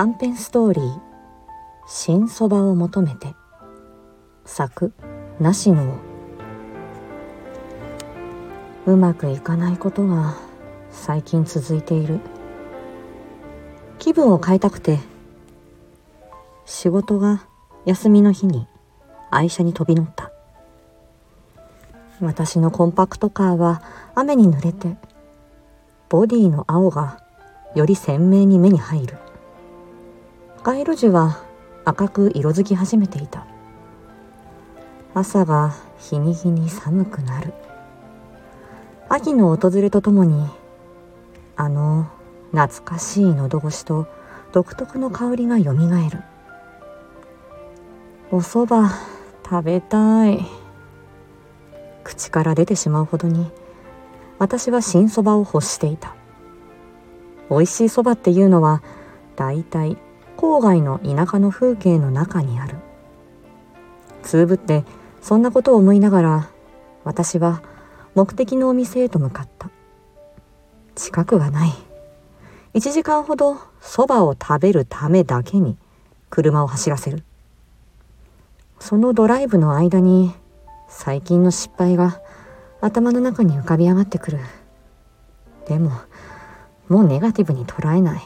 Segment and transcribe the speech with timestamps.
[0.00, 1.00] 短編ストーリー
[1.86, 3.34] 「新そばを求めて」
[4.46, 4.94] 作
[5.38, 5.92] なしの
[8.86, 10.36] うまくいかないことが
[10.90, 12.18] 最近続いている。
[13.98, 15.00] 気分を変えたくて
[16.64, 17.42] 仕事が
[17.84, 18.66] 休みの日に
[19.30, 20.32] 愛車に飛び乗った。
[22.22, 23.82] 私のコンパクトカーは
[24.14, 24.96] 雨に濡れて
[26.08, 27.22] ボディの青が
[27.74, 29.18] より鮮明に目に入る。
[30.62, 31.42] 街路樹は
[31.86, 33.46] 赤く色づき始めていた。
[35.14, 37.54] 朝が日に日に寒くなる。
[39.08, 40.46] 秋の訪れとともに
[41.56, 42.10] あの
[42.52, 44.06] 懐かしい喉越しと
[44.52, 46.18] 独特の香りがよみがえる。
[48.30, 48.94] お蕎麦
[49.42, 50.44] 食べたい。
[52.04, 53.50] 口から出てしまうほどに
[54.38, 56.14] 私は新そばを欲していた。
[57.48, 58.82] 美味しいそばっていうのは
[59.36, 59.96] だいたい
[60.40, 62.76] 郊外の田舎の風景の中にある。
[64.22, 64.86] つぶって
[65.20, 66.50] そんなことを思いながら
[67.04, 67.62] 私は
[68.14, 69.68] 目的のお店へと向かった。
[70.94, 71.72] 近くがない。
[72.72, 75.76] 1時間ほどそばを食べるためだけに
[76.30, 77.22] 車を走らせる。
[78.78, 80.32] そのドライブの間に
[80.88, 82.18] 最近の失敗が
[82.80, 84.38] 頭の中に浮かび上がってくる。
[85.68, 85.90] でも
[86.88, 88.22] もうネガティブに捉えない。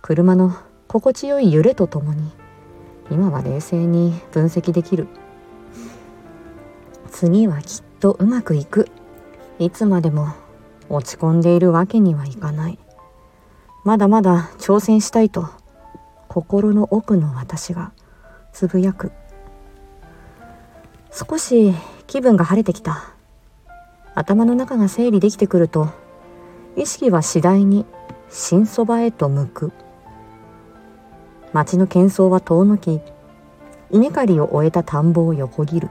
[0.00, 0.56] 車の
[0.92, 2.32] 心地よい揺れとともに
[3.12, 5.06] 今は冷静に分析できる。
[7.12, 8.88] 次はきっとうまくいく。
[9.60, 10.34] いつまでも
[10.88, 12.78] 落ち込んでいるわけにはいかない。
[13.84, 15.48] まだまだ挑戦したいと
[16.26, 17.92] 心の奥の私が
[18.52, 19.12] つぶやく。
[21.12, 21.72] 少し
[22.08, 23.14] 気分が晴れてきた。
[24.16, 25.88] 頭の中が整理できてくると
[26.74, 27.86] 意識は次第に
[28.28, 29.72] 新そばへと向く。
[31.52, 33.00] 町の喧騒は遠のき
[33.90, 35.90] 稲刈りを終えた田んぼを横切る。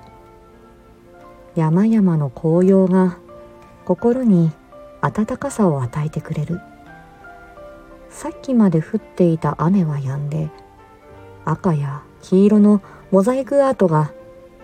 [1.56, 3.17] 山々の紅葉が
[3.84, 4.51] 心に
[5.01, 6.61] 温かさを与えてくれる。
[8.09, 10.50] さっきまで降っていた雨は止んで
[11.45, 14.11] 赤や黄色のモザイクアートが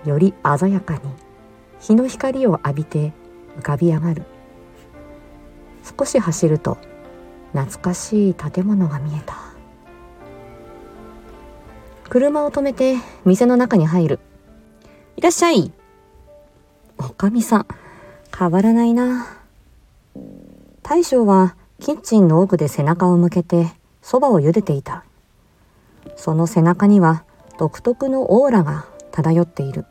[0.05, 1.01] より鮮やかに
[1.79, 3.11] 日の光を浴びて
[3.57, 4.23] 浮かび上がる。
[5.97, 6.77] 少し走ると
[7.51, 9.44] 懐かしい建物が見えた。
[12.09, 14.19] 車を止めて店の中に入る。
[15.17, 15.71] いらっしゃい。
[16.97, 17.67] おかみさん
[18.37, 19.27] 変わらないな。
[20.83, 23.71] 大将はキッチンの奥で背中を向けて
[24.01, 25.03] そばを茹でていた。
[26.15, 27.23] その背中には
[27.57, 29.85] 独特のオーラが漂っている。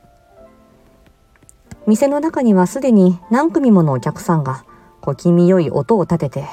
[1.87, 4.65] 店の中にはすでに何組ものお客さんが
[5.01, 6.49] 小気味よい音を立てて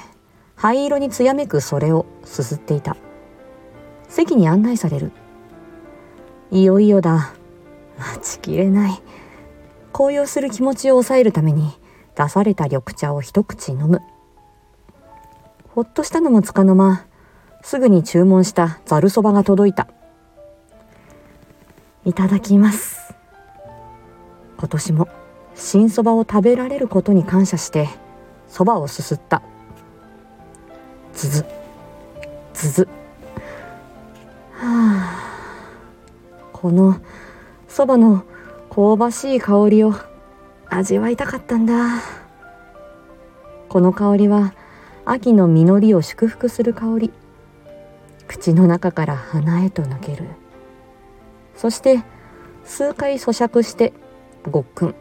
[0.55, 2.97] 灰色につやめくそれをすすっていた。
[4.09, 5.11] 席に案内される。
[6.51, 7.33] いよいよだ。
[7.97, 9.01] 待ちきれない。
[9.93, 11.71] 高揚する気持ちを抑えるために
[12.15, 14.01] 出された緑茶を一口飲む。
[15.69, 17.05] ほっとしたのもつかの間
[17.61, 19.87] すぐに注文したざるそばが届いた。
[22.03, 23.13] いただきます。
[24.57, 25.07] 今年も
[25.55, 27.87] 新そばを食べられることに感謝して
[28.47, 29.41] そばをすすった。
[31.13, 31.45] ずず
[32.53, 32.87] ずず
[34.53, 35.00] はあ。
[36.61, 36.97] この
[37.67, 38.23] そばの
[38.69, 39.95] 香ばしい香りを
[40.69, 41.73] 味わいたかったんだ。
[43.67, 44.53] この香りは
[45.03, 47.11] 秋の実りを祝福する香り。
[48.27, 50.25] 口の中から鼻へと抜ける。
[51.55, 52.03] そして
[52.63, 53.91] 数回咀嚼して
[54.49, 54.95] ごっくん。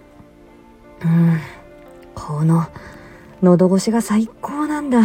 [1.04, 1.38] うん
[2.14, 2.66] この
[3.42, 5.02] 喉越しが最高なんだ。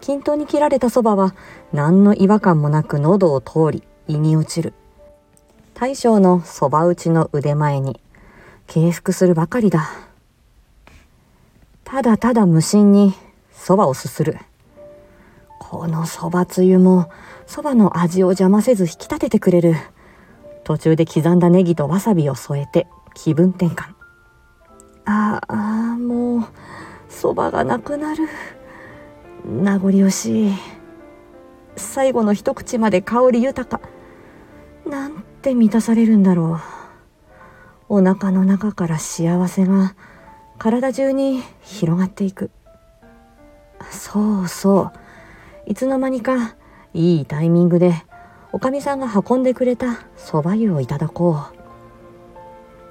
[0.00, 1.34] 均等に切られたそばは
[1.72, 4.74] 何の違和感もなく喉を通り胃に落ちる。
[5.80, 8.02] 大将のそば打ちの腕前に
[8.66, 9.90] 敬服するばかりだ。
[11.84, 13.14] ただただ無心に
[13.50, 14.36] そばをすする。
[15.58, 17.10] このそばつゆも
[17.46, 19.74] そばの味を邪魔せず引き立ててくれる。
[20.64, 23.94] 途中で刻んだネギとわさびを添えて気分転換。
[25.06, 26.44] ああもう
[27.08, 28.28] そばがなくなる。
[29.46, 30.52] 名残惜しい。
[31.76, 33.88] 最後の一口まで香り豊か。
[34.86, 36.60] なんって満たされるんだろ
[37.88, 38.00] う。
[38.00, 39.94] お腹の中から幸せが
[40.58, 42.50] 体中に広がっていく。
[43.90, 44.92] そうそう。
[45.66, 46.56] いつの間にか
[46.92, 47.94] いいタイミングで
[48.52, 51.46] おかみさんが運んでくれたそば湯をいただこ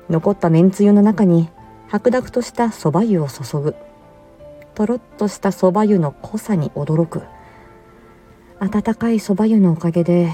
[0.10, 0.12] う。
[0.12, 1.50] 残っためんつゆの中に
[1.88, 3.76] 白濁としたそば湯を注ぐ。
[4.74, 7.22] とろっとしたそば湯の濃さに驚く。
[8.60, 10.32] 温かいそば湯のおかげで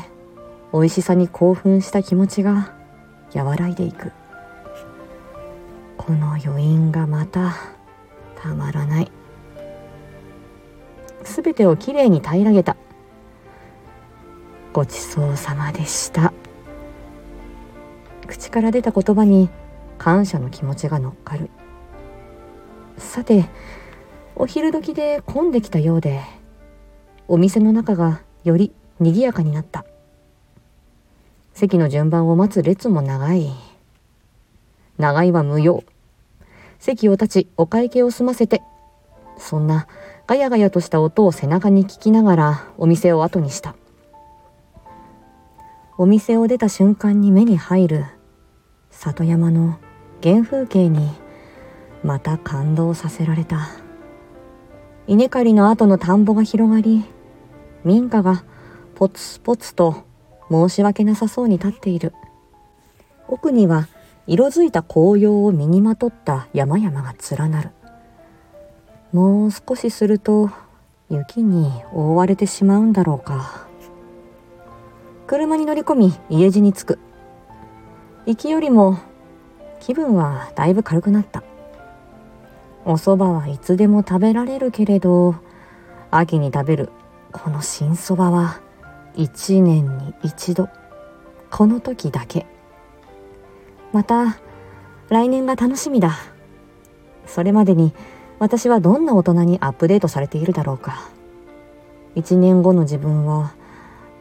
[0.75, 2.73] 美味しさに興奮した気持ちが
[3.33, 4.11] 和らいでいく。
[5.95, 7.55] この余韻がまた
[8.35, 9.11] たまらない。
[11.23, 12.75] すべてをきれいに平らげた。
[14.73, 16.33] ごちそうさまでした。
[18.27, 19.49] 口から出た言葉に
[19.97, 21.49] 感謝の気持ちが乗っかる。
[22.97, 23.45] さて
[24.35, 26.19] お昼時で混んできたようで
[27.29, 29.85] お店の中がより賑やかになった。
[31.55, 33.49] 席の順番を待つ列も長い。
[34.97, 35.85] 長いは無用。
[36.79, 38.61] 席を立ちお会計を済ませて。
[39.37, 39.87] そんな
[40.27, 43.73] ガヤガヤとした音を背中に聞きながらお店を後にした。
[45.97, 48.05] お店を出た瞬間に目に入る
[48.91, 49.79] 里山の
[50.21, 51.09] 原風景に
[52.03, 53.69] また感動させられた。
[55.07, 57.05] 稲刈りの後の田んぼが広がり
[57.85, 58.43] 民家が
[58.95, 60.03] ポツポツと
[60.49, 62.13] 申し訳なさそうに立っている。
[63.27, 63.87] 奥には
[64.27, 67.69] 色づいた紅葉を身にまとった山々が連なる。
[69.11, 70.49] もう少しすると
[71.09, 73.67] 雪に覆われてしまうんだろうか。
[75.27, 76.99] 車に乗り込み家路に着く。
[78.25, 78.99] 行きよりも
[79.79, 81.43] 気分はだいぶ軽くなった。
[82.85, 85.35] お蕎麦はいつでも食べられるけれど
[86.11, 86.89] 秋に食べる
[87.31, 88.61] この新蕎麦は
[89.17, 90.69] 一年に一度。
[91.49, 92.45] この時だけ。
[93.93, 94.37] また
[95.09, 96.17] 来年が楽しみだ。
[97.25, 97.93] それまでに
[98.39, 101.09] 私はどんな大人にアップデートされているだろうか。
[102.15, 103.53] 一年後の自分は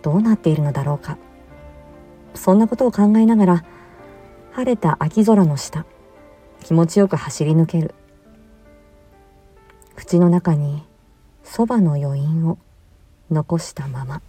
[0.02, 1.18] どうなっているのだろうか。
[2.34, 3.64] そんなことを考えながら
[4.52, 5.86] 晴れた秋空の下
[6.62, 7.94] 気持ちよく走り抜ける。
[9.96, 10.84] 口の中に
[11.42, 12.58] そばの余韻を
[13.30, 14.22] 残したまま。